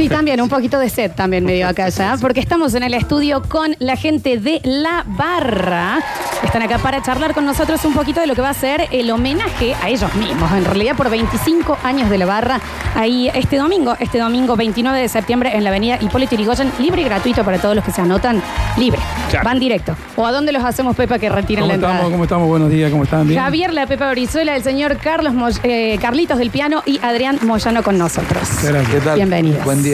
[0.00, 2.94] Sí, también, un poquito de sed también me dio acá ya, porque estamos en el
[2.94, 5.98] estudio con la gente de La Barra.
[6.42, 9.10] Están acá para charlar con nosotros un poquito de lo que va a ser el
[9.10, 12.62] homenaje a ellos mismos, en realidad por 25 años de La Barra,
[12.94, 17.04] ahí este domingo, este domingo 29 de septiembre en la avenida Hipólito Yrigoyen, libre y
[17.04, 18.40] gratuito para todos los que se anotan,
[18.78, 19.00] libre.
[19.28, 19.44] Claro.
[19.44, 19.94] Van directo.
[20.16, 21.94] ¿O a dónde los hacemos, Pepa, que retiren ¿Cómo la entrada?
[21.96, 22.12] estamos?
[22.12, 22.48] ¿Cómo estamos?
[22.48, 23.28] Buenos días, ¿cómo están?
[23.28, 23.38] ¿Bien?
[23.38, 27.82] Javier La Pepa Brizuela, el señor Carlos Mo- eh, Carlitos del piano y Adrián Moyano
[27.82, 28.40] con nosotros.
[28.64, 28.88] Gracias.
[28.88, 29.16] ¿Qué tal?
[29.16, 29.62] Bienvenidos.
[29.62, 29.89] Buen día.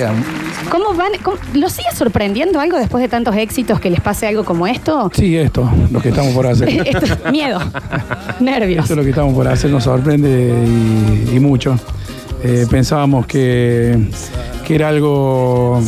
[0.71, 1.13] ¿Cómo van?
[1.23, 5.11] cómo- ¿Los sigue sorprendiendo algo después de tantos éxitos que les pase algo como esto?
[5.15, 6.69] Sí, esto, lo que estamos por hacer.
[6.87, 7.61] Esto- miedo,
[8.41, 8.85] nervios.
[8.85, 10.29] Esto es lo que estamos por hacer, nos sorprende
[10.67, 11.79] y, y mucho.
[12.43, 13.97] Eh, pensábamos que,
[14.65, 15.81] que era algo,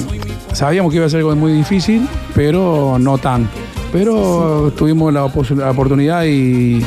[0.53, 3.49] sabíamos que iba a ser algo muy difícil, pero no tan.
[3.93, 5.21] Pero tuvimos la,
[5.57, 6.83] la oportunidad y,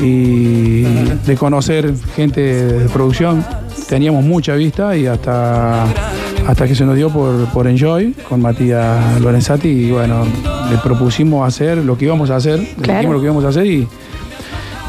[0.00, 0.82] y
[1.26, 3.44] de conocer gente de producción.
[3.88, 5.84] Teníamos mucha vista y hasta,
[6.48, 10.24] hasta que se nos dio por, por Enjoy con Matías Lorenzati y bueno,
[10.70, 13.66] le propusimos hacer lo que íbamos a hacer, le dijimos lo que íbamos a hacer
[13.66, 13.86] y,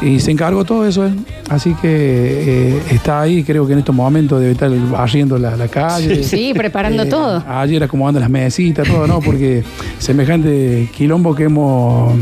[0.00, 1.06] y se encargó todo eso.
[1.06, 1.12] ¿eh?
[1.50, 5.68] Así que eh, está ahí, creo que en estos momentos debe estar barriendo la, la
[5.68, 6.24] calle.
[6.24, 7.44] Sí, preparando Eh, todo.
[7.46, 9.20] Ayer acomodando las mesitas, todo, ¿no?
[9.20, 9.62] Porque
[9.98, 12.14] semejante quilombo que hemos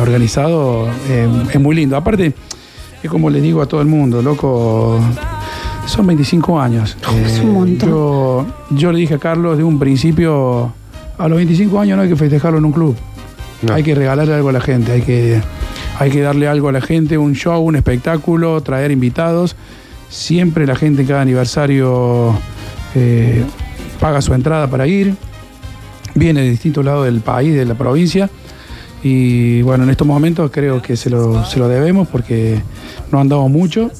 [0.00, 0.88] organizado
[1.52, 1.98] es muy lindo.
[1.98, 2.32] Aparte,
[3.02, 4.98] es como le digo a todo el mundo, loco,
[5.90, 6.96] son 25 años.
[7.24, 7.88] es un Eh, montón.
[7.90, 10.72] Yo, yo le dije a Carlos de un principio,
[11.18, 12.96] a los 25 años no hay que festejarlo en un club.
[13.62, 13.74] No.
[13.74, 15.40] Hay que regalarle algo a la gente, hay que,
[15.98, 19.54] hay que darle algo a la gente, un show, un espectáculo, traer invitados.
[20.08, 22.32] Siempre la gente en cada aniversario
[22.94, 23.44] eh,
[24.00, 25.14] paga su entrada para ir.
[26.14, 28.28] Viene de distintos lados del país, de la provincia.
[29.02, 32.60] Y bueno, en estos momentos creo que se lo, se lo debemos porque
[33.12, 33.90] no andamos mucho.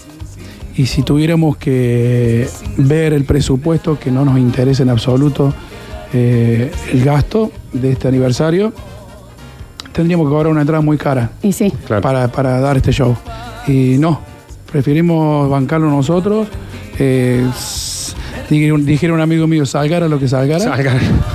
[0.81, 5.53] Y si tuviéramos que ver el presupuesto, que no nos interesa en absoluto
[6.15, 8.73] eh, el gasto de este aniversario,
[9.93, 11.71] tendríamos que cobrar una entrada muy cara Y sí.
[11.87, 12.01] Claro.
[12.01, 13.15] para, para dar este show.
[13.67, 14.23] Y no,
[14.73, 16.49] preferimos bancarlo nosotros.
[16.99, 17.47] Eh,
[18.51, 20.65] dijeron un amigo mío, salgara lo que salgara.
[20.65, 20.95] Salga.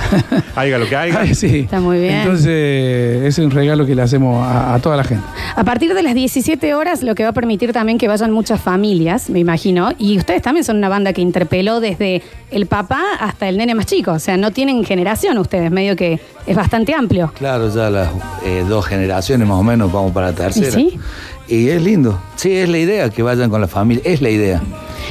[0.56, 1.26] Haga lo que haga.
[1.36, 1.62] Sí.
[1.62, 2.14] Está muy bien.
[2.16, 5.24] Entonces, es un regalo que le hacemos a, a toda la gente.
[5.56, 8.62] A partir de las 17 horas, lo que va a permitir también que vayan muchas
[8.62, 9.92] familias, me imagino.
[9.98, 12.22] Y ustedes también son una banda que interpeló desde
[12.52, 14.14] el papá hasta el nene más chico.
[14.14, 17.32] O sea, no tienen generación ustedes, medio que es bastante amplio.
[17.38, 18.09] Claro, ya las
[18.46, 20.68] eh, dos generaciones más o menos vamos para la tercera.
[20.80, 21.00] ¿Y sí?
[21.47, 22.20] Y es lindo.
[22.36, 24.03] Sí, es la idea que vayan con la familia.
[24.06, 24.62] Es la idea.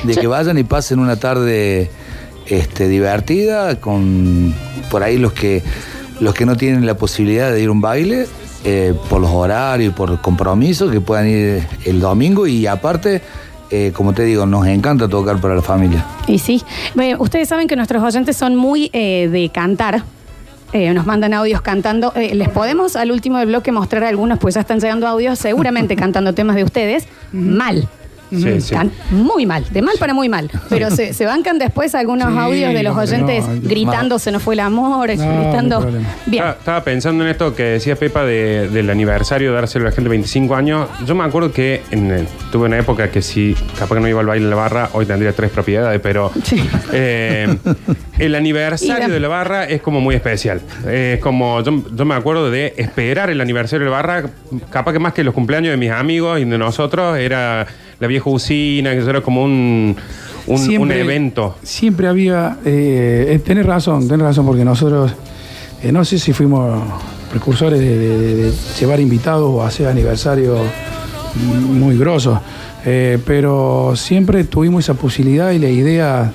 [0.05, 1.91] De que vayan y pasen una tarde
[2.47, 4.55] este, divertida con
[4.91, 5.63] por ahí los que
[6.21, 8.27] los que no tienen la posibilidad de ir a un baile
[8.65, 13.21] eh, por los horarios y por compromisos que puedan ir el domingo y aparte
[13.71, 16.63] eh, como te digo nos encanta tocar para la familia Y sí.
[16.95, 20.05] Bueno, ustedes saben que nuestros oyentes son muy eh, de cantar.
[20.75, 22.13] Eh, nos mandan audios cantando.
[22.17, 24.41] Eh, ¿Les podemos al último del bloque mostrar algunos?
[24.41, 27.07] Pues ya están llegando audios, seguramente cantando temas de ustedes.
[27.33, 27.89] Mal.
[28.37, 28.75] Sí, sí.
[28.75, 30.51] Están muy mal, de mal para muy mal.
[30.69, 34.43] Pero se, se bancan después algunos Sí, audios de los oyentes no, gritando se nos
[34.43, 35.81] fue el amor, No, no hay gritando.
[35.81, 36.09] problema.
[36.27, 36.43] Bien.
[36.45, 39.95] Estaba, estaba pensando en esto que decía Pepa de- del aniversario de dárselo a la
[39.95, 40.89] gente 25 años.
[41.07, 44.21] Yo me acuerdo que en el- tuve una época que si capaz que no iba
[44.21, 46.63] al baile en la barra, hoy tendría tres propiedades, pero Sí.
[46.93, 47.57] eh,
[48.19, 50.61] el aniversario la- de la barra es como muy especial.
[50.89, 54.25] Es como, yo, yo me acuerdo de esperar el aniversario de la barra,
[54.71, 57.67] capaz que más que los cumpleaños de mis amigos y de nosotros, era
[58.01, 59.97] la vieja usina, que eso era como un,
[60.47, 61.57] un, un evento.
[61.63, 62.59] Siempre había.
[62.65, 65.13] Eh, eh, tenés razón, tenés razón, porque nosotros.
[65.83, 66.83] eh, no sé si fuimos
[67.31, 70.59] precursores de, de- de- de llevar invitados o hacer aniversarios
[71.69, 72.39] muy grosos.
[72.87, 76.33] eh, pero siempre tuvimos esa posibilidad y la idea,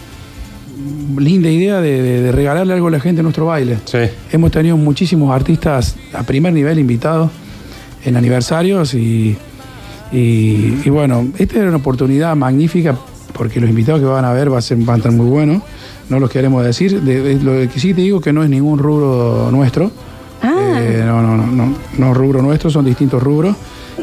[1.18, 3.78] linda idea de, de- de regalarle algo a la gente en nuestro baile.
[3.86, 4.00] Sí.
[4.32, 7.30] Hemos tenido muchísimos artistas a primer nivel invitados
[8.04, 9.38] en aniversarios y,
[10.12, 12.96] y- y bueno, esta era una oportunidad magnífica
[13.34, 15.62] porque los invitados que van a ver va a ser, van a estar muy buenos,
[16.10, 17.02] no los queremos decir.
[17.02, 19.92] De- de- lo que sí te digo que no es ningún rubro nuestro.
[20.42, 20.80] Ah.
[20.82, 23.56] Eh, no, no, no, no, no rubro nuestro, son distintos rubros.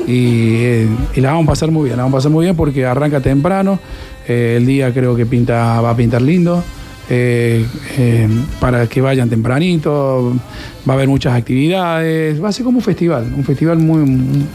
[0.06, 2.54] Y, eh, y la vamos a pasar muy bien, la vamos a pasar muy bien
[2.56, 3.78] porque arranca temprano,
[4.28, 6.62] eh, el día creo que pinta, va a pintar lindo,
[7.08, 7.66] eh,
[7.98, 8.28] eh,
[8.60, 10.32] para que vayan tempranito,
[10.88, 14.46] va a haber muchas actividades, va a ser como un festival, un festival muy,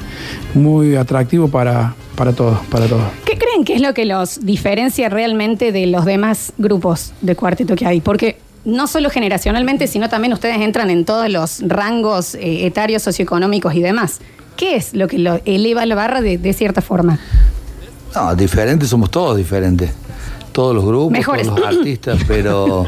[0.53, 3.03] muy atractivo para, para todos, para todos.
[3.25, 7.75] ¿Qué creen que es lo que los diferencia realmente de los demás grupos de cuarteto
[7.75, 8.01] que hay?
[8.01, 13.73] Porque no solo generacionalmente, sino también ustedes entran en todos los rangos eh, etarios, socioeconómicos
[13.75, 14.19] y demás.
[14.57, 17.19] ¿Qué es lo que lo eleva la barra de, de cierta forma?
[18.13, 19.91] No, diferentes somos todos diferentes.
[20.51, 21.47] Todos los grupos, Mejores.
[21.47, 22.85] todos los artistas, pero,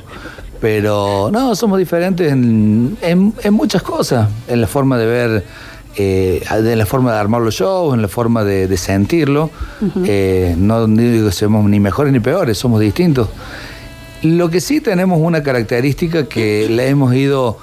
[0.60, 5.44] Pero no, somos diferentes en, en- en muchas cosas, en la forma de ver,
[5.98, 9.50] eh, en la forma de armar los shows, en la forma de, de sentirlo.
[10.06, 13.28] Eh, no digo que seamos ni mejores ni peores, somos distintos.
[14.22, 17.58] Lo que sí tenemos una característica que la hemos ido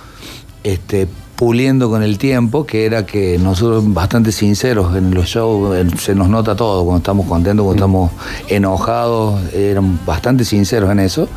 [0.62, 1.08] este,
[1.40, 6.28] puliendo con el tiempo, que era que nosotros bastante sinceros en los shows, se nos
[6.28, 8.10] nota todo, cuando estamos contentos, cuando estamos
[8.48, 11.30] enojados, eran bastante sinceros en eso.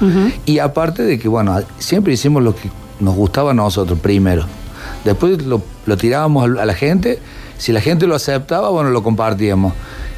[0.45, 2.69] Y aparte de que, bueno, siempre hicimos lo que
[2.99, 4.43] nos gustaba a nosotros primero.
[5.05, 7.19] Después lo, lo tirábamos a la gente,
[7.57, 9.71] si la gente lo aceptaba, bueno, lo compartíamos.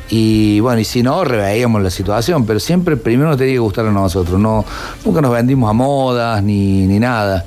[0.10, 3.86] Y bueno, y si no, reveíamos la situación, pero siempre primero nos tenía que gustar
[3.86, 4.40] a nosotros.
[4.40, 4.66] No,
[5.06, 7.46] nunca nos vendimos a modas ni, ni nada.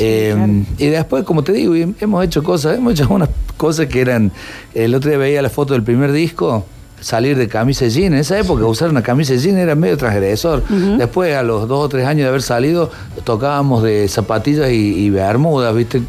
[0.00, 4.00] Eh, Y después, como te digo, y hemos hecho cosas, hemos hecho unas cosas que
[4.00, 4.32] eran.
[4.74, 6.64] El otro día veía la foto del primer disco,
[7.00, 8.12] salir de camisa de jean.
[8.14, 10.62] En esa época usar una camisa de jean era medio transgresor.
[10.98, 12.90] Después, a los dos o tres años de haber salido,
[13.24, 16.02] tocábamos de zapatillas y, y bermudas, ¿viste?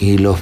[0.00, 0.36] Y los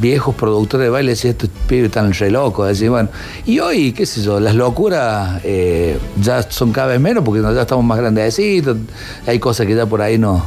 [0.00, 2.68] viejos productores de baile decían, estos pibes están re locos.
[2.68, 3.08] Decían, bueno,
[3.46, 7.62] y hoy, qué sé yo, las locuras eh, ya son cada vez menos porque ya
[7.62, 8.76] estamos más grandecitos.
[9.26, 10.44] Hay cosas que ya por ahí no,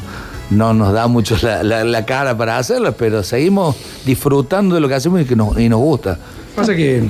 [0.52, 3.76] no nos da mucho la, la- cara para hacerlas, pero seguimos
[4.06, 6.20] disfrutando de lo que hacemos y que nos, y nos gusta.
[6.56, 7.04] Pasa que,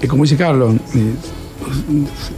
[0.00, 1.14] que como dice Carlos, eh,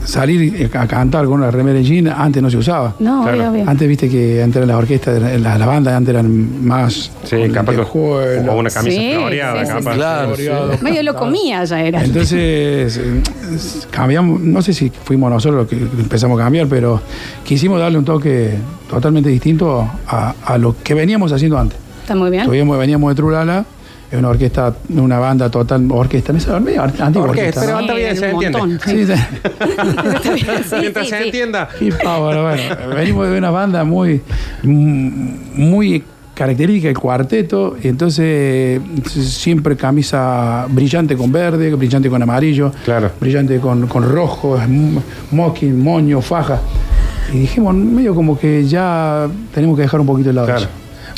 [0.03, 2.95] salir a cantar con una remera en jean antes no se usaba.
[2.99, 3.37] No, Claro.
[3.37, 3.69] obvio, obvio.
[3.69, 7.11] Antes viste que antes eran las orquestas, las la bandas antes eran más.
[7.23, 9.91] Sí, con capaz que o una camisa Sí, floreada, sí, capaz.
[9.91, 9.97] sí.
[9.97, 10.71] Claro, Floreado.
[10.81, 12.03] Medio lo comía ya era.
[12.03, 13.21] Entonces, eh,
[13.91, 17.01] cambiamos, no sé si fuimos nosotros los que empezamos a cambiar, pero
[17.43, 18.51] quisimos darle un toque
[18.89, 21.77] totalmente distinto a, a lo que veníamos haciendo antes.
[22.01, 22.45] Está muy bien.
[22.45, 23.65] Tuvimos, veníamos de Trulala,
[24.15, 27.79] es una orquesta, una banda total, orquesta, me sale medio antigua Orquesta, pero ¿no?
[27.81, 28.57] está bien, un se entiende.
[28.59, 29.05] montón, sí.
[30.23, 30.45] Sí,
[30.81, 31.23] Mientras sí, se sí.
[31.25, 31.69] entienda.
[31.79, 34.21] Qué pavo, bueno, venimos de una banda muy,
[34.63, 36.03] muy
[36.33, 43.11] característica, el cuarteto, y entonces siempre camisa brillante con verde, brillante con amarillo, Claro.
[43.19, 44.59] brillante con, con rojo,
[45.31, 46.59] mocking, moño, faja.
[47.33, 50.47] Y dijimos, medio como que ya tenemos que dejar un poquito el lado.
[50.47, 50.61] Claro.
[50.61, 50.69] eso.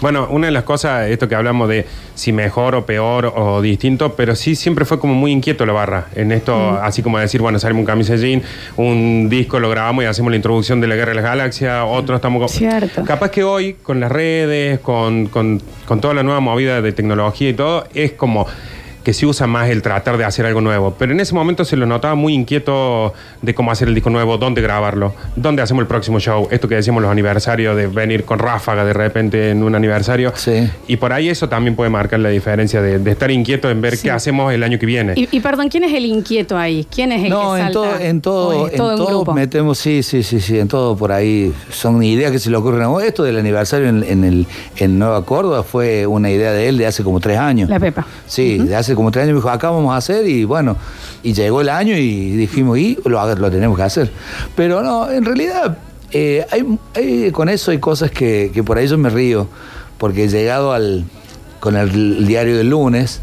[0.02, 4.16] Bueno, una de las cosas, esto que hablamos de si mejor o peor o distinto,
[4.16, 6.06] pero sí siempre fue como muy inquieto la barra.
[6.16, 8.44] En esto, así como decir, bueno, salimos un camisa jean,
[8.76, 12.16] un disco lo grabamos y hacemos la introducción de la Guerra de las Galaxias, otro
[12.16, 12.52] estamos.
[12.52, 13.04] Cierto.
[13.06, 17.50] Capaz que hoy, con las redes, con, con- con toda la nueva movida de tecnología
[17.50, 18.46] y todo, es como
[19.08, 20.94] que se usa más el tratar de hacer algo nuevo.
[21.00, 24.38] Pero en ese momento se lo notaba muy inquieto de cómo hacer el disco nuevo,
[24.38, 26.50] dónde grabarlo, dónde hacemos el próximo show.
[26.52, 30.34] Esto que decíamos los aniversarios, de venir con ráfaga de repente en un aniversario.
[30.36, 30.70] Sí.
[30.90, 33.96] Y por ahí eso también puede marcar la diferencia de, de estar inquieto en ver
[33.96, 34.04] Sí.
[34.04, 35.14] qué hacemos el año que viene.
[35.16, 36.86] Y, y perdón, ¿quién es el inquieto ahí?
[36.94, 37.74] ¿Quién es el No, que en salta?
[37.80, 39.34] todo, en todo, ¿O es en todo un todo grupo?
[39.34, 41.54] metemos, sí, sí, sí, sí, en todo por ahí.
[41.72, 43.02] Son ideas que se le ocurren a vos.
[43.04, 44.46] Esto del aniversario en, en el,
[44.76, 47.70] en Nueva Córdoba fue una idea de él de hace como tres años.
[47.70, 48.06] La Pepa.
[48.26, 50.76] Sí, de hace como tres años me dijo, acá vamos a hacer y bueno,
[51.24, 54.12] y llegó el año y dijimos, y lo, tenemos que hacer.
[54.56, 55.78] Pero no, en realidad,
[56.12, 56.66] eh, hay,
[56.96, 59.48] hay- con eso hay cosas que, que por ahí yo me río,
[59.98, 61.06] porque he llegado al,
[61.62, 63.22] con el, diario del lunes,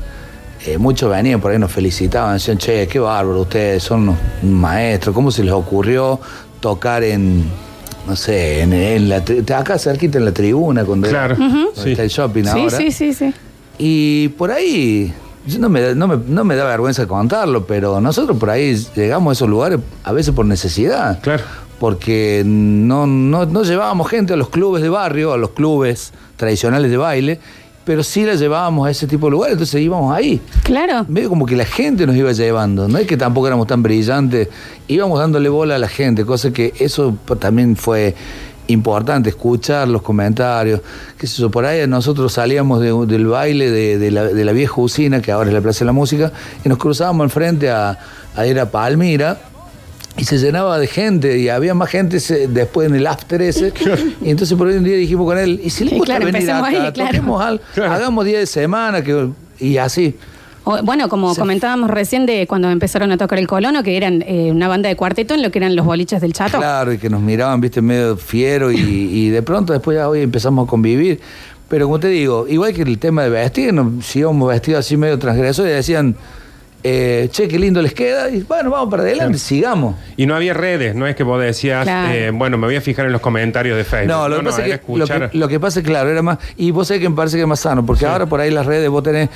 [0.67, 5.15] eh, muchos venían por ahí, nos felicitaban, decían, che, qué bárbaro, ustedes son unos maestros,
[5.15, 6.19] ¿cómo se les ocurrió
[6.61, 7.45] tocar en...
[8.07, 9.25] No sé, en, en la,
[9.57, 11.93] acá cerquita en la tribuna, cuando, Claro, donde sí.
[11.93, 12.77] está el shopping Sí, ahora.
[12.77, 13.33] sí, sí, sí.
[13.79, 15.11] Y por ahí,
[15.47, 18.75] yo no, me, da- no, me, no me da vergüenza contarlo, pero nosotros por ahí
[18.97, 21.21] llegamos a esos lugares a veces por necesidad.
[21.21, 21.43] Claro.
[21.79, 26.91] Porque no, no, no llevábamos gente a los clubes de barrio, a los clubes tradicionales
[26.91, 27.41] de baile,
[27.85, 30.41] pero sí la llevábamos a ese tipo de lugares, entonces íbamos ahí.
[30.63, 31.05] Claro.
[31.09, 34.49] Medio como que la gente nos iba llevando, no es que tampoco éramos tan brillantes,
[34.89, 38.15] íbamos dándole bola a la gente, cosa que eso también fue
[38.69, 40.81] importante, escuchar los comentarios,
[41.19, 44.53] qué sé yo, por ahí nosotros salíamos de- del baile de, de la, de la
[44.53, 46.33] vieja usina, que ahora es la Plaza de la Música,
[46.65, 47.99] y nos cruzábamos enfrente a,
[48.37, 49.39] a ir a Palmira,
[50.17, 52.19] y se llenaba de gente y había más gente
[52.49, 53.73] después en el after ese.
[54.23, 56.51] Y entonces por ahí un día dijimos con él, ¿y si le gusta claro, venir
[56.51, 56.67] acá?
[56.67, 57.11] ahí, claro.
[57.11, 57.93] Toquemos algo, Claro.
[57.93, 59.29] hagamos día de semana que,
[59.59, 60.17] y así.
[60.65, 64.51] O, bueno, como comentábamos recién de cuando empezaron a tocar el colono, que eran eh,
[64.51, 66.59] una banda de cuarteto en lo que eran los boliches del chato.
[66.59, 70.23] Claro, y que nos miraban, viste, medio fiero y, y de pronto después ya hoy
[70.23, 71.21] empezamos a convivir.
[71.69, 74.97] Pero como te digo, igual que el tema de vestir, nos, si íbamos vestidos así
[74.97, 76.17] medio transgresores, decían,
[76.87, 79.97] eh, che, qué lindo les queda, y bueno, vamos para adelante, sigamos.
[80.19, 82.13] Y no había redes, no es que vos decías, Claro.
[82.13, 84.09] eh, bueno, me voy a fijar en los comentarios de Facebook.
[84.15, 86.39] No, lo que pasa es que, lo que lo que pasa es claro, era más.
[86.57, 88.67] Y vos sabés que me parece que es más sano, porque ahora por ahí las
[88.67, 89.31] redes vos tenés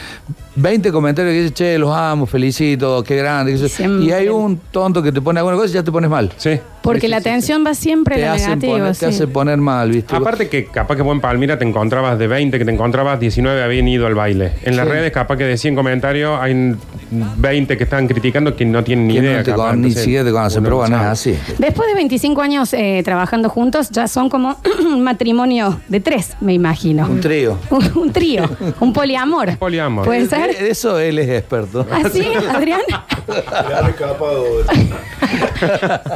[0.56, 3.56] 20 comentarios que dicen, che, los amo, felicito, qué grande.
[4.00, 6.30] Y hay un tonto que te pone alguna cosa y ya te pones mal.
[6.36, 6.60] Sí.
[6.82, 7.28] Porque Sí, la sí, sí.
[7.28, 9.00] atención va siempre Te a hacen poner, sí.
[9.00, 10.14] te hace poner mal, ¿viste?
[10.14, 13.62] Aparte que capaz que vos en Palmira te encontrabas de 20, que te encontrabas 19
[13.62, 14.52] habían ido al baile.
[14.62, 14.92] En las Sí.
[14.92, 16.74] redes capaz que de 100 comentarios hay
[17.10, 19.38] 20 que están criticando que no tienen ni que idea.
[19.38, 19.70] no te capaz.
[19.70, 21.36] con- ni siquiera te conocen, pero no bueno, es así.
[21.58, 26.52] Después de 25 años eh, trabajando juntos, ya son como un matrimonio de tres, me
[26.54, 27.06] imagino.
[27.06, 27.58] Un trío.
[27.70, 28.48] Un, un trío,
[28.80, 29.56] un poliamor.
[29.58, 30.04] Poliamor.
[30.04, 30.50] ¿Puede De ser?
[30.50, 31.86] eso él es experto.
[31.90, 32.80] ¿Así, Adrián?
[33.26, 34.44] Le han escapado.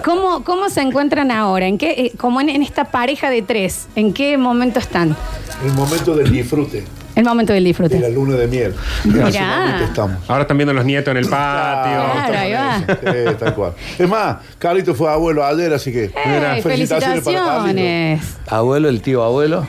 [0.04, 1.66] ¿Cómo, ¿Cómo se encuentran ahora?
[1.66, 5.16] ¿En qué, eh, como en, en esta pareja de tres, ¿en qué momento están?
[5.64, 8.00] El momento del disfrute, El momento del de disfrute.
[8.00, 8.74] la luna de miel.
[9.04, 9.84] Mirá.
[9.84, 10.16] Estamos.
[10.28, 11.92] Ahora están viendo los nietos en el patio.
[12.12, 12.78] Claro, ahí va.
[12.78, 13.72] Sí, tal cual.
[13.98, 16.04] Es más, Carlito fue abuelo ayer, así que.
[16.04, 17.62] ¡Ey, felicitaciones para Carlito.
[17.62, 18.22] felicitaciones!
[18.48, 19.66] Abuelo, el tío abuelo.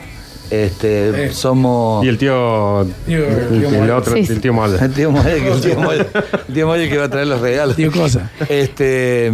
[0.50, 2.04] Este, somos.
[2.04, 2.82] Y el tío.
[2.82, 4.32] El, Tío- otro, Sí, sí.
[4.34, 4.76] el tío Molle.
[4.80, 6.06] El tío Molle, que, el tío Molle-
[6.48, 7.76] el tío Molle que va a traer los regalos.
[7.76, 8.30] Tío Cosa.
[8.48, 9.32] Este,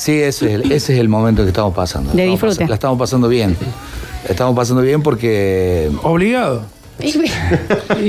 [0.00, 2.10] sí, ese es, el, ese es el momento que estamos pasando.
[2.12, 2.64] De La estamos disfrute.
[2.64, 3.56] pas- La estamos pasando bien.
[4.24, 5.90] La estamos pasando bien porque.
[6.02, 6.62] Obligado.
[7.02, 7.12] Y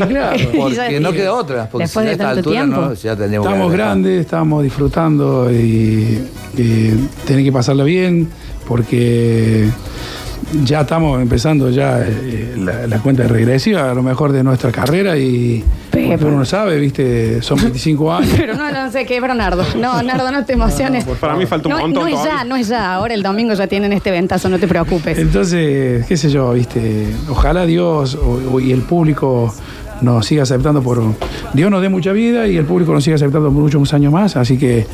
[0.02, 0.38] claro.
[0.58, 1.70] Porque no queda otra.
[1.70, 2.82] Porque Después si de a esta tanto altura tiempo.
[2.82, 6.22] no, ya tendríamos que Estamos grandes, estamos disfrutando y,
[6.58, 8.28] y tener que pasarla bien
[8.68, 9.70] porque
[10.66, 15.18] ya estamos empezando ya eh, la, la cuenta regresiva a lo mejor de nuestra carrera
[15.18, 15.64] y
[16.18, 18.34] Porque uno no sabe, viste, son 25 años.
[18.38, 19.64] Pero no, no sé qué, pero Nardo.
[19.80, 21.06] No, Nardo, no te emociones.
[21.20, 22.34] Para mí falta un No, montón no es todavía.
[22.40, 22.94] ya, no es ya.
[22.94, 25.18] Ahora el domingo ya tienen este ventazo, no te preocupes.
[25.18, 29.54] Entonces, qué sé yo, viste, ojalá Dios o- o- y el público
[30.02, 31.02] nos siga aceptando por...
[31.54, 34.36] Dios nos dé mucha vida y el público nos siga aceptando por muchos años más,
[34.36, 34.88] así que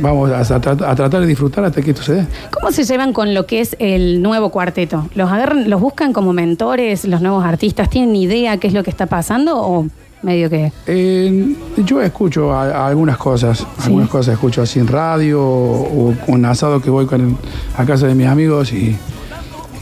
[0.00, 2.26] vamos a, a tra- a tratar de disfrutar hasta que esto se dé.
[2.52, 5.08] ¿Cómo se llevan con lo que es el nuevo cuarteto?
[5.16, 7.90] ¿Los agarran, los buscan como mentores, los nuevos artistas?
[7.90, 9.86] ¿Tienen idea qué es lo que está pasando o
[10.22, 10.72] medio que...?
[10.86, 16.14] Eh, yo escucho a- a algunas cosas, algunas cosas escucho así en radio o, o
[16.26, 17.36] con asado que voy con,
[17.76, 18.96] a casa de mis amigos y,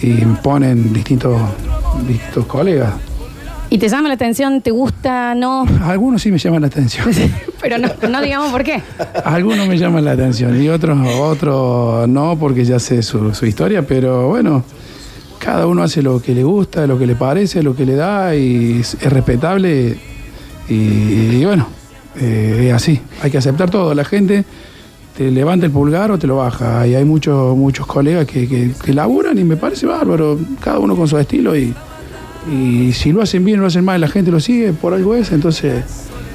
[0.02, 1.38] y me ponen distintos,
[2.06, 2.92] distintos colegas.
[3.70, 4.62] ¿Y te llama la atención?
[4.62, 5.34] ¿Te gusta?
[5.34, 5.66] ¿No?
[5.82, 7.06] Algunos sí me llaman la atención.
[7.60, 8.82] Pero no, no digamos por qué.
[9.24, 13.86] Algunos me llaman la atención y otros, otros no, porque ya sé su, su historia,
[13.86, 14.64] pero bueno,
[15.38, 18.34] cada uno hace lo que le gusta, lo que le parece, lo que le da
[18.34, 19.98] y es, es respetable
[20.68, 21.68] y, y bueno,
[22.20, 24.44] eh, es así, hay que aceptar todo, la gente
[25.16, 28.70] te levanta el pulgar o te lo baja y hay muchos muchos colegas que, que,
[28.84, 31.74] que laburan y me parece bárbaro, cada uno con su estilo y,
[32.52, 35.14] y si lo hacen bien o lo hacen mal, la gente lo sigue, por algo
[35.16, 35.84] es, entonces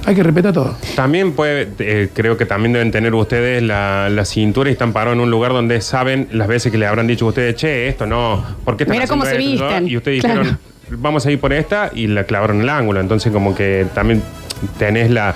[0.06, 0.76] hay que respetar todo.
[0.98, 5.16] También puede, eh, creo que también deben tener ustedes la, la cintura y están parados
[5.16, 8.06] en un lugar donde saben las veces que le habrán dicho a ustedes, che, esto
[8.06, 9.88] no, ¿por qué están Mira cómo se esto?" visten.
[9.88, 10.40] Y ustedes Claro.
[10.42, 10.60] dijeron,
[10.90, 13.00] vamos a ir por esta y la clavaron en el ángulo.
[13.00, 14.22] Entonces, como que también
[14.78, 15.36] tenés la,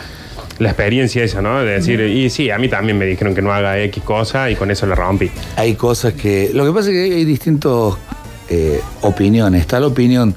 [0.59, 1.59] la experiencia esa, ¿no?
[1.59, 4.55] De decir, y sí, a mí también me dijeron que no haga X cosa y
[4.55, 5.31] con eso la rompí.
[5.55, 6.51] Hay cosas que.
[6.53, 7.71] Lo que pasa es que hay distintas
[9.01, 9.61] opiniones.
[9.61, 10.35] Está la opinión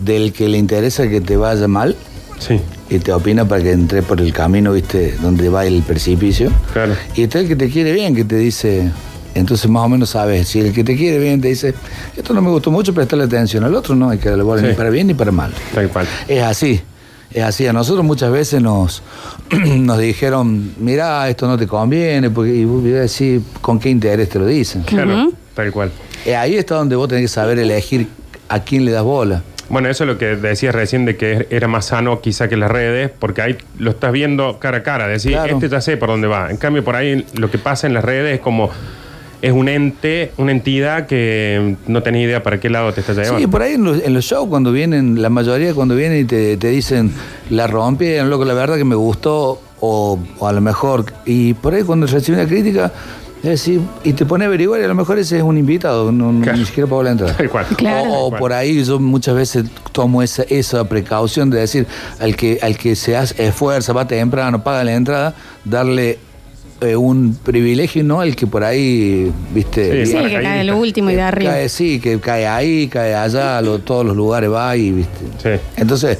[0.00, 1.96] del que le interesa que te vaya mal
[2.38, 2.60] Sí,
[2.90, 6.52] y te opina para que entre por el camino, viste, donde va el precipicio.
[6.72, 6.94] claro.
[7.14, 8.90] Y está el que te quiere bien, que te dice.
[9.36, 11.74] Entonces más o menos sabes, si el que te quiere bien te dice,
[12.16, 14.68] esto no me gustó mucho, prestarle atención, al otro no, hay que darle bola Sí.
[14.68, 15.52] ni para bien ni para mal.
[15.74, 16.06] Tal cual.
[16.26, 16.80] Es así,
[17.32, 17.66] es así.
[17.66, 19.02] A nosotros muchas veces nos,
[19.50, 23.90] nos dijeron, mira, esto no te conviene, porque y vos ibas a decir, ¿con qué
[23.90, 24.82] interés te lo dicen?
[24.82, 25.90] Claro, tal cual.
[26.24, 28.08] Eh, ahí está donde vos tenés que saber elegir
[28.48, 29.42] a quién le das bola.
[29.68, 32.70] Bueno, eso es lo que decías recién de que era más sano quizá que las
[32.70, 35.54] redes, porque ahí lo estás viendo cara a cara, decir, Claro.
[35.54, 36.50] este ya sé por dónde va.
[36.52, 38.70] En cambio, por ahí lo que pasa en las redes es como,
[39.46, 43.38] es un ente, una entidad que no tenés idea para qué lado te está llevando.
[43.38, 46.24] Sí, por ahí en los, en los shows cuando vienen, la mayoría cuando vienen y
[46.24, 47.12] te, te dicen,
[47.50, 51.74] la rompí, loco, la verdad que me gustó, o, o a lo mejor, y por
[51.74, 52.92] ahí cuando recibe una crítica,
[53.42, 56.10] es decir, y te pone a averiguar y a lo mejor ese es un invitado,
[56.10, 56.58] no, no- Claro.
[56.58, 57.36] ni siquiera pagó la entrada.
[57.76, 58.10] Claro.
[58.10, 61.86] O, o por ahí yo muchas veces tomo esa, esa precaución de decir
[62.18, 65.34] al que, al que se hace, esfuerza, va temprano, paga la entrada,
[65.64, 66.18] darle
[66.80, 68.20] eh, un privilegio, ¿no?
[68.20, 71.52] Al que por ahí, viste, Sí, Sí, que cae lo último y de arriba.
[71.52, 75.20] Cae, sí, que cae ahí, cae allá, lo- todos los lugares va y, viste.
[75.42, 75.62] Sí.
[75.76, 76.18] Entonces,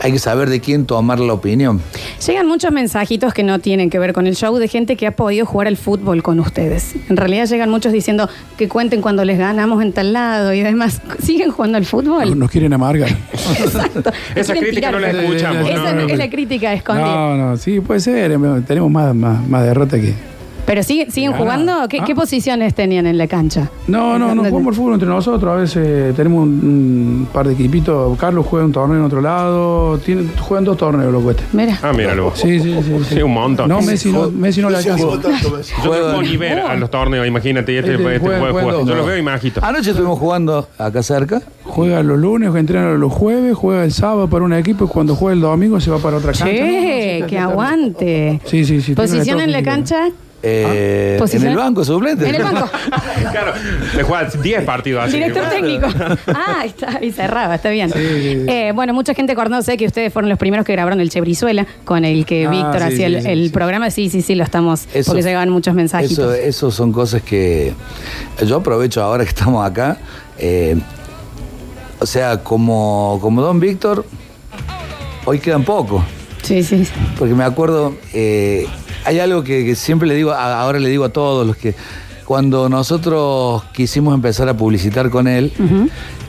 [0.00, 1.80] hay que saber de quién tomar la opinión.
[2.26, 5.12] Llegan muchos mensajitos que no tienen que ver con el show de gente que ha
[5.12, 6.94] podido jugar al fútbol con ustedes.
[7.08, 11.00] En realidad llegan muchos diciendo que cuenten cuando les ganamos en tal lado y demás.
[11.22, 12.38] ¿Siguen jugando al fútbol?
[12.38, 13.10] Nos quieren amargar.
[13.58, 14.10] Exacto.
[14.34, 15.68] Esa crítica no la escuchamos.
[15.68, 16.16] Esa no, no, es no.
[16.16, 17.06] la crítica escondida.
[17.06, 18.32] No, no, sí, puede ser.
[18.32, 20.14] eh, Tenemos más, más, más derrota que.
[20.70, 21.88] Pero sigue- siguen jugando.
[21.88, 22.04] ¿Qué, Ah.
[22.06, 23.68] qué posiciones tenían en la cancha?
[23.88, 25.52] No, no, no jugamos al fútbol entre nosotros.
[25.52, 26.48] A veces tenemos un,
[27.20, 28.16] un par de equipitos.
[28.16, 29.98] Carlos juega un torneo en otro lado.
[29.98, 31.42] Tiene, juegan dos torneos, lo cuesta.
[31.52, 31.76] Mira.
[31.82, 32.30] Ah, míralo.
[32.36, 32.92] Sí, sí, sí.
[33.08, 33.14] sí.
[33.16, 33.68] Sí, un montón.
[33.68, 35.02] No, Messi no, Messi no le alcanza.
[35.04, 37.72] Yo no puedo ni ver a los torneos, imagínate.
[37.72, 38.74] y Este, Este este juega- juega jugar.
[38.76, 39.08] dos, Yo los no.
[39.08, 39.60] veo y me agito.
[39.64, 41.42] Anoche estuvimos jugando acá cerca.
[41.64, 45.34] Juega los lunes, entrena los jueves, juega el sábado para un equipo y cuando juega
[45.34, 46.44] el domingo se va para otra cancha.
[46.44, 48.40] No, no, Che, está- que aguante.
[48.44, 48.94] Sí, sí, sí.
[48.94, 50.10] Posición en la cancha.
[50.42, 52.28] Eh, en el banco suplente.
[52.28, 52.68] En el banco.
[53.30, 53.52] Claro,
[53.96, 55.12] le juega 10 partidos así.
[55.18, 55.86] Director técnico.
[56.28, 57.90] Ah, está, y cerraba, está bien.
[57.90, 58.44] sí, sí.
[58.48, 61.66] Eh, bueno, mucha gente conoce que ustedes fueron los primeros que grabaron el Che Brizuela,
[61.84, 63.50] con el que Ah, Víctor sí, hacía sí, el, sí, el sí.
[63.50, 63.90] programa.
[63.90, 64.86] Sí, sí, sí, lo estamos.
[64.94, 66.18] Eso- porque llegaban muchos mensajitos.
[66.18, 67.74] Eso, eso son cosas que
[68.46, 69.98] yo aprovecho ahora que estamos acá.
[70.38, 70.76] eh,
[72.00, 74.06] o sea, como, como Don Víctor,
[75.26, 76.02] hoy quedan pocos.
[76.42, 76.84] Sí, sí.
[76.86, 76.92] sí.
[77.18, 78.66] Porque me acuerdo, eh,
[79.04, 81.74] hay algo que, que siempre le digo, ahora le digo a todos los que
[82.24, 85.52] cuando nosotros quisimos empezar a publicitar con él,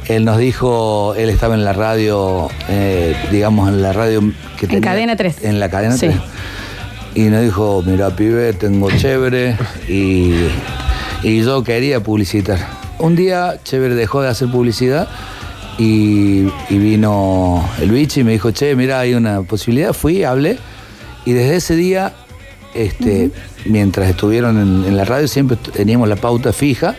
[0.08, 4.22] él nos dijo, él estaba en la radio, eh, digamos, en la radio
[4.58, 5.44] que En Cadena 3.
[5.44, 6.08] En la cadena Sí.
[6.08, 6.20] 3.
[7.14, 10.34] Y nos dijo, mira, pibe, tengo chévere y,
[11.24, 12.58] y yo quería publicitar.
[13.00, 15.08] Un día Chévere dejó de hacer publicidad
[15.78, 19.92] y, y vino el bicho y me dijo, che, mira, hay una posibilidad.
[19.94, 20.58] Fui, hablé
[21.26, 22.14] y desde ese día,
[22.74, 23.32] este,
[23.66, 26.96] mientras estuvieron en, en la radio, siempre teníamos la pauta fija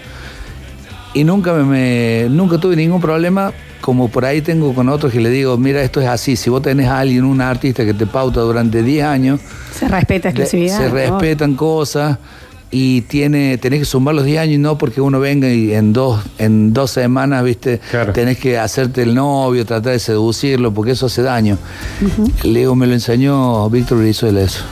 [1.14, 3.52] y nunca me, me- nunca tuve ningún problema.
[3.80, 6.36] Como por ahí tengo con otros que le digo, mira, esto es así.
[6.36, 9.40] Si vos tenés a alguien, un artista que te pauta durante 10 años,
[9.76, 10.78] Se respeta exclusividad.
[10.78, 12.18] se respetan cosas
[12.70, 15.92] y tiene, tenés que sumar los 10 años y no porque uno venga y en
[15.92, 18.12] dos, en dos semanas, viste, Claro.
[18.12, 21.58] tenés que hacerte el novio, tratar de seducirlo, porque eso hace daño.
[22.44, 24.62] Le digo, me lo enseñó Víctor Brizuela eso.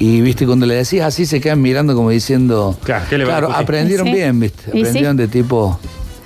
[0.00, 2.76] Y viste, cuando le decís así se quedan mirando como diciendo.
[2.82, 3.56] Claro, ¿qué le va a decir?
[3.56, 4.12] aprendieron Sí.
[4.12, 4.62] bien, viste.
[4.72, 4.78] Sí.
[4.80, 5.78] Aprendieron de tipo.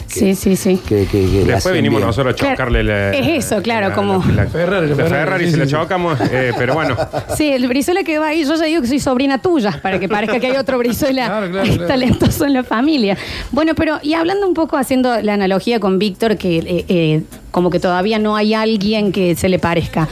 [0.06, 0.76] Sí, sí, sí.
[0.86, 2.06] Que, que, que le Después vinimos bien.
[2.06, 3.10] nosotros a Claro, chocarle la.
[3.12, 5.70] es eso, claro, como- Ferrari, la la Ferrari, Ferrari, si sí, la sí.
[5.72, 6.96] chocamos, eh, pero bueno.
[7.36, 10.08] Sí, el Brizuela que va ahí, yo ya digo que soy sobrina tuya, para que
[10.08, 11.86] parezca que hay otro Brizuela Claro, claro, claro.
[11.88, 13.16] talentoso en la familia.
[13.50, 17.70] Bueno, pero y hablando un poco, haciendo la analogía con Víctor, que eh, eh, como
[17.70, 20.06] que todavía no hay alguien que se le parezca.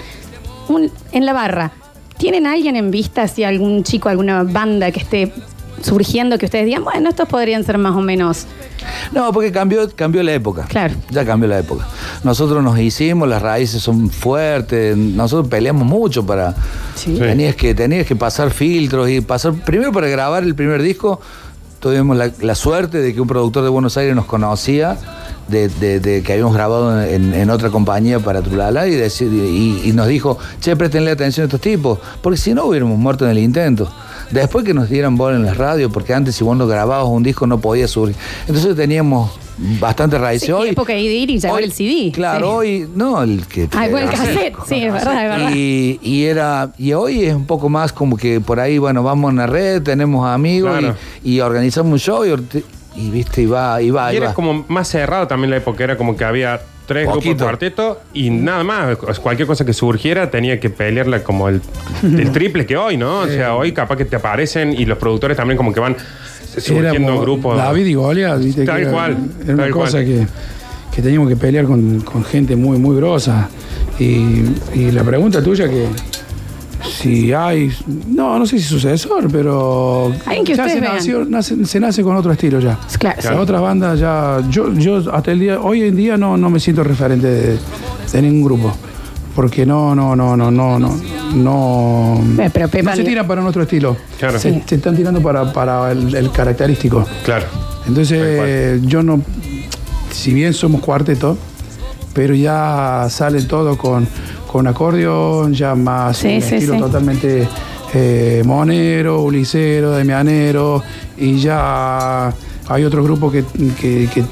[0.68, 1.70] Un- en la barra,
[2.22, 5.32] ¿tienen a alguien en vista, si algún chico, alguna banda que esté
[5.82, 8.46] surgiendo, que ustedes digan, bueno, estos podrían ser más o menos...
[9.10, 10.66] No, porque cambió, cambió la época.
[10.68, 10.94] Claro.
[11.10, 11.84] Ya cambió la época.
[12.22, 16.54] Nosotros nos hicimos, las raíces son fuertes, nosotros peleamos mucho para.
[16.94, 17.16] Sí.
[17.18, 19.54] Tenías, que, tenías que pasar filtros y pasar.
[19.54, 21.20] Primero para grabar el primer disco,
[21.82, 24.96] tuvimos la, suerte de que un productor de Buenos Aires nos conocía.
[25.48, 29.30] De, que habíamos grabado en, otra compañía para Trulala y, decir-
[29.84, 33.32] y nos dijo, che, préstenle atención a estos tipos, porque si no hubiéramos muerto en
[33.32, 33.92] el intento.
[34.30, 37.22] Después que nos dieran bola en las radios, porque antes si vos no grababas un
[37.22, 38.14] disco no podía subir.
[38.46, 39.30] Entonces teníamos
[39.80, 40.46] bastante raíces.
[40.46, 42.10] Sí, hoy, época de ir y llevar hoy- el CD.
[42.12, 42.54] Claro, Sí.
[42.56, 43.68] hoy, no, el que...
[43.76, 45.50] Ay, bueno, el cassette, sí, es verdad, es verdad.
[45.54, 49.28] Y, y era y hoy es un poco más como que por ahí bueno vamos
[49.30, 50.96] a una red tenemos amigos Claro.
[51.22, 54.64] y, y organizamos un show y, viste y va y va Y y era como
[54.68, 57.36] más cerrado también la época, era como que había tres grupos Poquito.
[57.38, 58.96] de cuarteto y nada más.
[59.22, 61.62] Cualquier cosa que surgiera tenía que pelearla como el,
[62.02, 63.20] el triple que hoy, ¿no?
[63.20, 65.96] O sea, hoy capaz que te aparecen y los productores también como que van
[66.60, 67.56] surgiendo grupos.
[67.56, 68.64] David y Goliat, ¿viste?
[68.64, 70.04] Tal Que era- cual, Era una tal cosa cual.
[70.04, 70.26] que,
[70.94, 73.48] que teníamos que pelear con, con gente muy, muy grosa.
[73.98, 74.42] Y,
[74.74, 75.86] y la pregunta tuya que
[77.00, 77.70] si hay,
[78.08, 82.16] no, no sé si sucesor, pero Alguien que ya se, nació- nace, se nace con
[82.16, 82.78] otro estilo ya.
[82.98, 86.50] Claro, Las otras bandas ya, yo, yo hasta el día, hoy en día no, no
[86.50, 87.58] me siento referente de,
[88.12, 88.72] de ningún grupo.
[89.34, 90.98] Porque no, no, no, no, no, no,
[91.34, 93.96] no, Eh, pero Pepa no se ni- tira para nuestro estilo.
[94.18, 94.38] Claro.
[94.38, 94.62] Se, Sí.
[94.66, 97.04] se están tirando para, para el, el característico.
[97.24, 97.46] Claro.
[97.86, 99.22] Entonces, yo no,
[100.12, 101.38] si bien somos cuarteto,
[102.12, 104.06] pero ya sale todo con,
[104.50, 106.80] con acordeón, ya más Sí, un sí, estilo sí.
[106.80, 107.48] totalmente
[107.94, 110.82] eh, monero, ulicero, damianero,
[111.16, 112.32] y ya
[112.68, 113.44] hay otros grupos que,
[113.80, 114.24] que- que-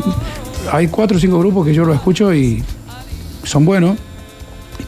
[0.71, 2.63] hay cuatro o cinco grupos que yo los escucho y
[3.45, 3.97] son buenos,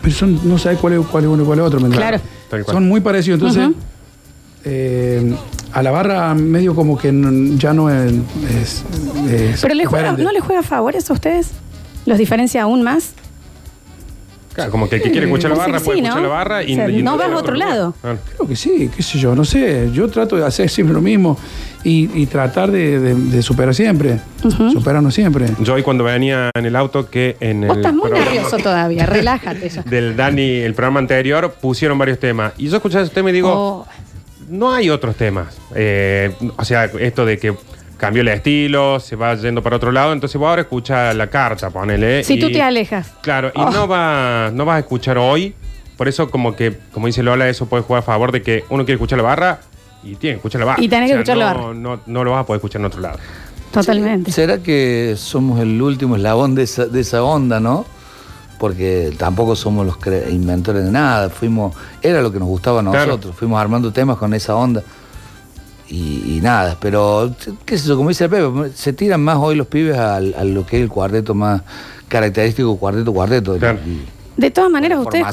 [0.03, 1.81] pero son, no sé cuál es, cuál es uno y cuál es otro.
[1.81, 2.21] ¿me entiendes?
[2.21, 2.65] Claro.
[2.73, 3.71] Son muy parecidos, entonces
[4.65, 5.35] eh,
[5.73, 7.09] a la barra medio como que
[7.57, 8.13] ya no es...
[8.13, 8.85] es-
[9.31, 10.13] es Pero le juega.
[10.13, 11.49] ¿no le juega favores a ustedes?
[12.07, 13.13] ¿Los diferencia aún más?
[14.53, 16.29] Claro, como que el que quiere escuchar la barra puede sí, escuchar ¿no?
[16.29, 17.95] la barra y, O sea, y no vas a otro lado.
[18.01, 18.19] Claro.
[18.37, 19.91] Creo que sí, qué sé yo, no sé.
[19.93, 21.39] Yo trato de hacer siempre lo mismo
[21.85, 24.21] y, y tratar de, de- de superar siempre.
[24.73, 25.47] Superarnos siempre.
[25.61, 28.57] Yo hoy cuando venía en el auto que en Vos el estás muy programa nervioso
[28.59, 29.83] todavía, relájate ya.
[29.87, 32.53] del Dani, el programa anterior, pusieron varios temas.
[32.59, 33.87] Y yo escuché ese tema y digo, Oh,
[34.49, 35.57] no hay otros temas.
[35.75, 37.55] Eh, o sea, esto de que
[38.03, 41.71] cambió el estilo, se va yendo para otro lado, entonces vos ahora escucha la carta,
[41.71, 42.25] ponele.
[42.25, 43.13] si y- tú te alejas.
[43.23, 43.71] Claro, y Oh.
[43.71, 45.55] no, va, no vas a escuchar hoy.
[45.97, 48.85] Por eso, como que, como dice Lola, eso puede jugar a favor de que uno
[48.85, 49.61] quiere escuchar la barra
[50.03, 50.83] y tiene que escuchar la barra.
[50.83, 51.75] Y tenés que escuchar la no, barra.
[51.75, 53.19] No, no lo vas a poder escuchar en otro lado.
[53.71, 54.33] Totalmente.
[54.33, 57.87] ¿Será que somos el último eslabón de esa, de esa onda, no?
[58.59, 61.31] Porque tampoco somos los cre- inventores de nada.
[61.31, 63.07] Fuimos, era lo que nos gustaba a Claro.
[63.07, 63.37] nosotros.
[63.37, 64.83] Fuimos armando temas con esa onda.
[65.95, 67.35] Y, y nada, pero
[67.67, 70.43] qué sé yo, como dice el Pepe, se tiran más hoy los pibes al- a,
[70.43, 71.61] lo que es el cuarteto más
[72.09, 73.57] característico, cuarteto, cuarteto.
[73.59, 73.79] Claro.
[73.87, 74.01] Y-
[74.41, 75.27] De todas maneras, ustedes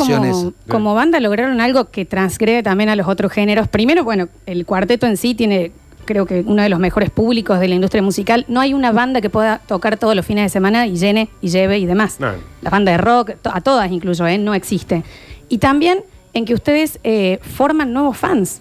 [0.67, 3.69] como, banda lograron algo que transgrede también a los otros géneros.
[3.69, 5.71] Primero, bueno, el cuarteto en sí tiene,
[6.03, 8.43] creo que uno de los mejores públicos de la industria musical.
[8.49, 11.47] No hay una banda que pueda tocar todos los fines de semana y llene y
[11.47, 12.19] lleve y demás.
[12.19, 12.31] No.
[12.61, 14.37] La banda de rock, a todas incluso, ¿eh?
[14.37, 15.03] no existe.
[15.47, 18.59] Y también en que ustedes eh, forman nuevos fans.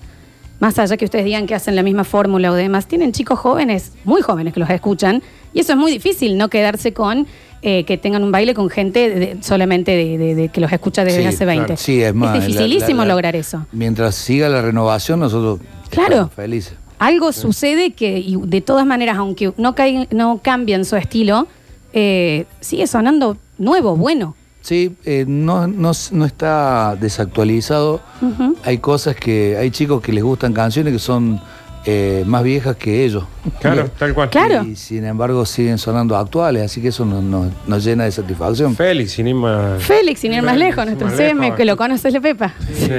[0.60, 3.92] Más allá que ustedes digan que hacen la misma fórmula o demás, tienen chicos jóvenes,
[4.04, 7.26] muy jóvenes que los escuchan, y eso es muy difícil, no quedarse con
[7.62, 11.02] eh, que tengan un baile con gente de- solamente de, de- de que los escucha
[11.04, 11.66] desde Sí, hace 20.
[11.66, 11.80] claro.
[11.80, 12.34] Sí, es más.
[12.34, 13.66] dificilísimo la- la- lograr eso.
[13.72, 15.58] Mientras siga la renovación, nosotros
[15.90, 16.08] Claro.
[16.12, 16.74] estamos felices.
[17.00, 21.48] Algo sucede que, y de todas maneras, aunque no, caen- no cambian su estilo,
[21.92, 24.36] eh, sigue sonando nuevo, bueno.
[24.60, 28.00] Sí, eh, no, no, no está desactualizado.
[28.64, 29.56] Hay cosas que.
[29.58, 31.40] Hay chicos que les gustan canciones que son
[31.86, 33.24] eh, más viejas que ellos.
[33.60, 34.28] Claro, tal cual.
[34.30, 34.64] Claro.
[34.64, 38.74] Y sin embargo siguen sonando actuales, así que eso nos, nos- nos llena de satisfacción.
[38.76, 39.82] Félix, sin ir más.
[39.82, 41.56] Félix, sin ir más Félix, lejos, nuestro CM, lejos.
[41.56, 42.52] que lo conoces, Le Pepa.
[42.74, 42.90] Sí.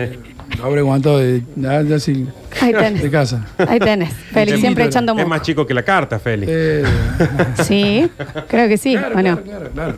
[0.63, 2.25] Habré aguantado de, ya, ya sí,
[2.61, 3.09] Ahí de tenés.
[3.09, 3.45] casa.
[3.67, 4.13] Ahí tenés.
[4.31, 6.51] Félix, siempre echando Es más chico que la carta, Félix.
[6.53, 6.83] Eh,
[7.63, 8.09] Sí,
[8.47, 9.41] creo que sí, ¿o no?
[9.41, 9.95] claro, claro.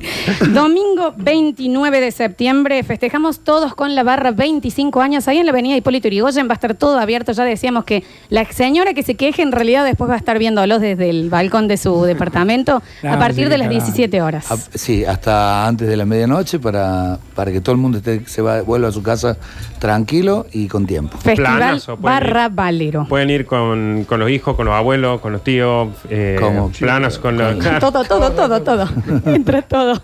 [0.50, 5.76] Domingo 29 de septiembre festejamos todos con la barra 25 años ahí en la avenida
[5.76, 6.48] Hipólito Yrigoyen.
[6.48, 7.32] Va a estar todo abierto.
[7.32, 10.82] Ya decíamos que la señora que se queje en realidad después va a estar viéndolos
[10.82, 13.86] desde el balcón de su departamento a partir sí, de las carajo.
[13.86, 14.46] 17 horas.
[14.50, 18.42] Ah, Sí, hasta antes de la medianoche para, para que todo el mundo esté, se
[18.42, 19.38] va, vuelva a su casa
[19.80, 21.18] tranquilo y con tiempo.
[21.18, 23.06] Festival planazo, pueden barra Valero.
[23.08, 27.18] Pueden ir con, con los hijos, con los abuelos, con los tíos, eh, Como- planas
[27.20, 27.58] con los.
[27.80, 28.90] Todo, todo, todo, todo.
[29.26, 30.02] Entra todo.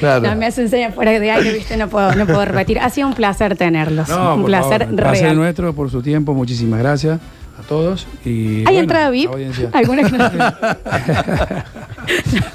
[0.00, 0.28] Claro.
[0.28, 2.78] No, me hacen señas fuera de aire, viste, no puedo, no puedo repetir.
[2.80, 4.08] Ha sido un placer tenerlos.
[4.08, 5.36] No, un placer favor, el placer real.
[5.36, 7.20] nuestro por su tiempo, muchísimas gracias
[7.58, 8.06] a todos.
[8.24, 9.30] Y, ¿Hay bueno, entrada VIP?
[9.30, 9.68] audiencia.
[9.72, 10.24] ¿Alguna que no?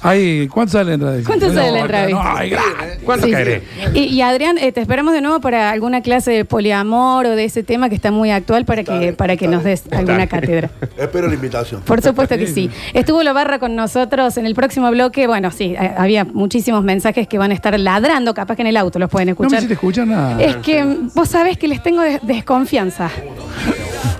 [0.02, 1.18] Hay, ¿Cuánto sale la entrada?
[1.26, 2.58] ¿Cuánto sale la entrada No, gratis.
[3.04, 3.64] ¿Cuánto Sí, caeré?
[3.94, 4.00] sí.
[4.00, 7.46] Y, y Adrián, eh, te esperamos de nuevo para alguna clase de poliamor o de
[7.46, 10.70] ese tema que está muy actual para que, para que nos des alguna cátedra.
[10.98, 11.82] Espero la invitación.
[11.82, 12.70] Por supuesto que sí.
[12.94, 15.28] Estuvo la barra con nosotros en el próximo bloque.
[15.28, 18.78] Bueno, sí, eh, había muchísimos mensajes que van a estar ladrando, capaz que en el
[18.78, 19.58] auto los pueden No me escuchar.
[19.60, 20.42] hiciste escuchar nada.
[20.42, 23.10] es que mm, vos sabés que les tengo des- desconfianza.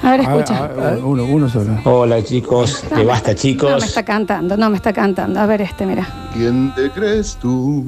[0.04, 0.66] A ver, A ver, escucha.
[0.66, 1.80] a ver, uno, uno solo.
[1.84, 3.80] Hola chicos, de Basta No chicos.
[3.80, 5.40] me está cantando, no me está cantando.
[5.40, 6.08] A ver este, mira.
[6.34, 7.86] ¿Quién te crees tú?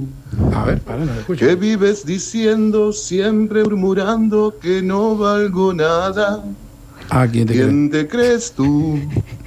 [0.53, 1.45] A ver, para, no escucho.
[1.45, 6.43] Que vives diciendo, siempre murmurando que no valgo nada.
[7.09, 7.53] Ah, ¿quién te?
[7.53, 8.99] ¿Quién te crees tú?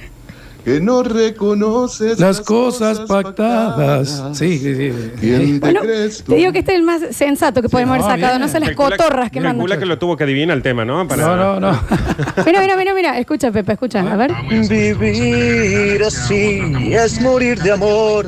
[0.63, 4.23] Que no reconoces Las cosas pactadas.
[4.33, 4.93] Sí, sí, sí.
[5.19, 6.31] ¿Quién te Bueno, crees tú?
[6.31, 8.41] te digo que este es el más sensato que podemos no, haber sacado, bien.
[8.41, 9.57] no sé las Calcula- cotorras que mandan.
[9.57, 11.05] Calcula que lo tuvo que adivinar el tema, ¿no?
[11.07, 11.79] Para- No, no, no.
[12.45, 13.19] Mira, mira, mira, mira.
[13.19, 13.99] Escucha, Pepe, escucha.
[14.09, 14.31] A ver.
[14.69, 16.61] Vivir así
[16.93, 18.25] es morir de amor.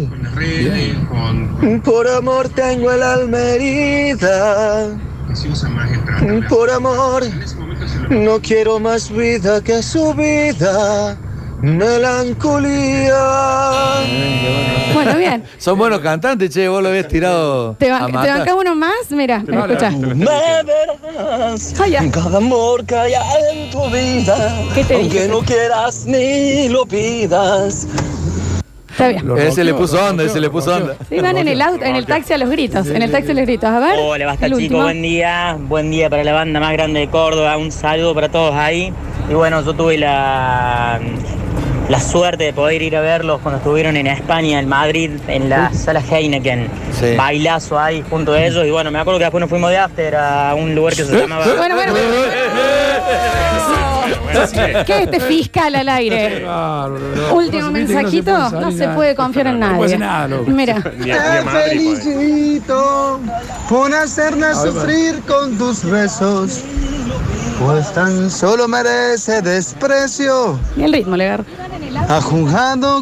[1.86, 4.89] Por amor tengo el alma herida.
[6.50, 7.24] Por amor
[8.10, 11.17] no quiero más vida que su vida.
[11.62, 13.15] Melancolía.
[14.94, 15.44] Bueno, bien.
[15.58, 17.76] Son buenos cantantes, che, vos lo habías tirado.
[17.80, 18.38] ¿Te, a ban- ¿te matar.
[18.39, 19.12] bancas uno más?
[19.12, 19.91] Mira, escucha.
[19.91, 22.00] Me verás Ah, ya.
[22.00, 24.56] en cada amor que haya en tu vida.
[24.74, 25.28] ¿Qué te Aunque dije?
[25.28, 27.88] no quieras ni lo pidas.
[28.91, 29.30] Está bien.
[29.38, 30.96] Ese le puso onda, ese le puso onda.
[31.10, 32.88] Sí, van en el auto, en el taxi a los gritos.
[32.88, 33.70] En el taxi a los gritos.
[33.70, 34.00] A ver.
[34.00, 37.72] Hola, basta chicos, buen día, buen día para la banda más grande de Córdoba, un
[37.74, 38.94] saludo para todos ahí.
[39.30, 41.02] Y bueno, yo tuve la,
[41.89, 45.71] la suerte de poder ir a verlos cuando estuvieron en España, en Madrid, en la
[45.74, 46.67] sala Heineken.
[47.00, 47.15] Sí.
[47.15, 48.65] Bailazo ahí junto a ellos.
[48.65, 51.17] Y bueno, me acuerdo que después nos fuimos de after a un lugar que se
[51.17, 51.45] llamaba...
[51.45, 52.10] Bueno, bueno, bueno.
[54.86, 56.45] ¿Qué es este fiscal al aire?
[57.32, 59.98] Último mensajito, no se puede confiar en nadie.
[60.48, 61.69] Mira, pues.
[61.69, 63.19] felicito
[63.69, 66.63] por hacerme ver, sufrir con tus besos.
[67.60, 70.60] Pues tan solo merece desprecio.
[70.76, 71.46] ni el ritmo le agarro.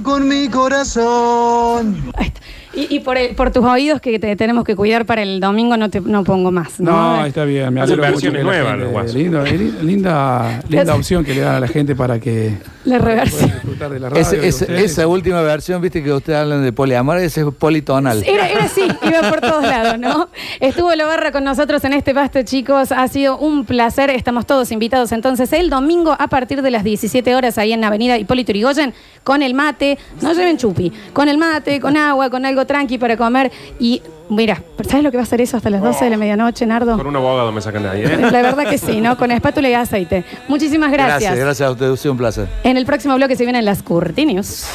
[0.04, 2.04] Con mi corazón.
[2.16, 2.42] Ahí está.
[2.76, 5.78] Y, y por, el- por tus oídos que te tenemos que cuidar para el domingo
[5.78, 6.80] no te no pongo más.
[6.80, 7.74] No, No, está bien.
[7.74, 9.16] Me Hacen alegro mucho versiones que la nuevas, gente- los guasos.
[9.16, 13.52] lindo, li- linda, linda opción que le dan a la gente para que La reversión.
[13.90, 14.84] Pueda disfrutar de la radio.
[14.84, 18.24] Esa última versión, viste que ustedes hablan de poliamor, ese es politonal.
[18.26, 20.30] Era, era así, iba por todos lados, ¿no?
[20.60, 22.92] Estuvo la barra con nosotros en este pasto, chicos.
[22.92, 24.10] Ha sido un placer.
[24.10, 25.12] Estamos todos invitados.
[25.12, 28.94] Entonces, el domingo a partir de las 17 horas ahí en Avenida Hipólito Yrigoyen,
[29.24, 33.18] con el mate, no lleven chupi, con el mate, con agua, con algo tranqui para
[33.18, 33.52] comer.
[33.80, 34.02] Y
[34.34, 36.98] mira, ¿sabes lo que va a hacer eso hasta las 12 de la medianoche, Nardo?
[36.98, 38.18] Con un abogado me sacan de ahí, ¿eh?
[38.32, 39.18] La verdad que sí, ¿no?
[39.18, 40.26] Con espátula y aceite.
[40.48, 41.22] Muchísimas gracias.
[41.22, 42.48] Gracias, gracias a ustedes, ha sido un placer.
[42.64, 44.66] En el próximo bloque se vienen las Curtinius.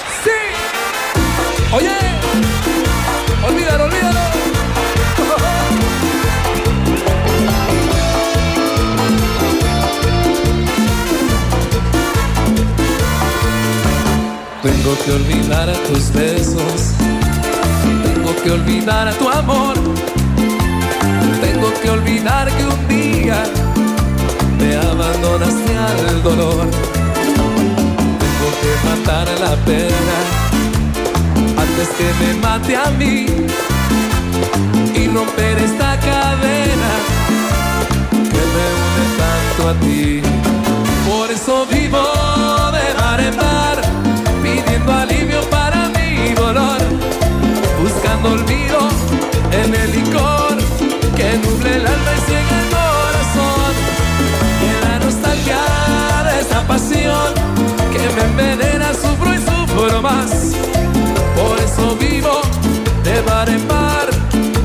[1.72, 1.90] Oye,
[3.46, 4.18] olvídalo, olvídalo.
[14.62, 16.92] Tengo que olvidar a tus besos,
[18.42, 19.74] que olvidar a tu amor,
[21.40, 23.42] tengo que olvidar que un día
[24.58, 26.66] me abandonaste al dolor,
[28.22, 30.16] tengo que matar a la pena
[31.56, 33.26] antes que me mate a mí
[63.22, 64.08] bar en bar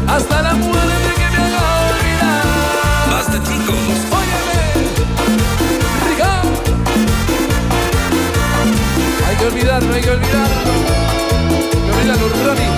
[0.08, 2.44] hasta la muerte que me haga olvidar.
[3.12, 4.60] Basta chicos, óyeme,
[6.08, 6.42] rica.
[9.28, 10.72] Hay que olvidarlo, hay que olvidarlo.
[11.74, 12.74] Hay que olvidarlo, Ronnie.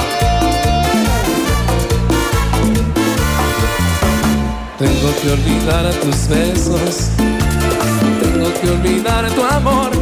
[4.78, 7.10] Tengo que olvidar a tus besos.
[8.22, 9.95] Tengo que olvidar tu amor.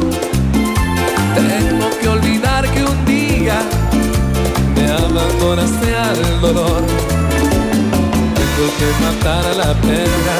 [9.33, 10.35] A la pena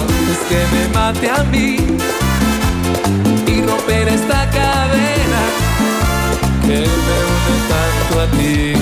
[0.00, 1.76] antes que me mate a mí
[3.46, 5.42] y romper esta cadena
[6.62, 8.72] que me une tanto a ti.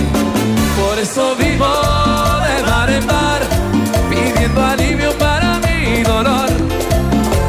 [0.79, 1.72] Por eso vivo
[2.46, 3.42] de bar en bar,
[4.09, 6.51] pidiendo alivio para mi dolor,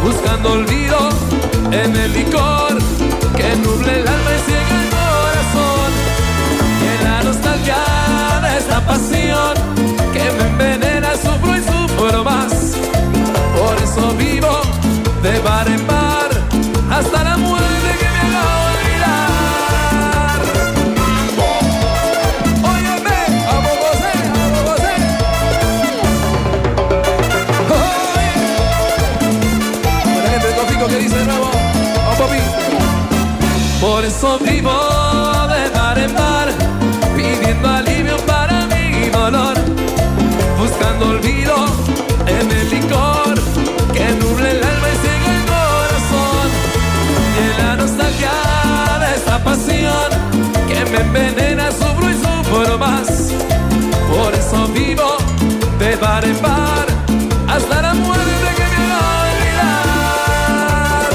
[0.04, 1.10] buscando olvido
[1.72, 2.78] en el licor
[3.36, 5.90] que nuble el alma y ciega el corazón.
[6.82, 7.82] Y en la nostalgia
[8.42, 9.77] de esta pasión
[15.48, 16.30] bar en bar
[16.92, 20.40] hasta la muerte que me haga olvidar.
[22.74, 23.20] Óyeme,
[23.54, 24.96] a Bogotá, a Bogotá.
[27.78, 28.32] Oye.
[30.24, 31.50] La gente de Topico que dice nuevo,
[32.20, 32.42] papi.
[33.80, 35.17] Por eso vivo
[51.04, 53.08] me envenena, sufro y sufro más.
[54.10, 55.18] Por eso vivo
[55.80, 56.88] de bar en bar
[57.48, 61.10] hasta la muerte que me haga olvidar.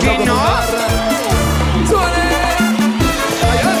[0.00, 0.40] ¿Qué no?
[1.88, 2.28] ¡Suene!
[3.50, 3.78] Ay, ay.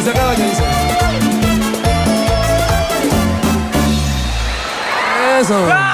[0.00, 0.64] Y se acaba que dice.
[5.40, 5.91] Eso.